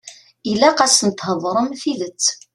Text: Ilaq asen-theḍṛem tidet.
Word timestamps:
Ilaq 0.51 0.77
asen-theḍṛem 0.85 1.67
tidet. 1.81 2.25